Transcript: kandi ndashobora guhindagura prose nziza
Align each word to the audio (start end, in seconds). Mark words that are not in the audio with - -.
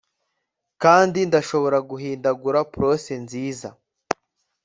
kandi 0.83 1.19
ndashobora 1.29 1.77
guhindagura 1.89 2.59
prose 2.73 3.11
nziza 3.23 3.67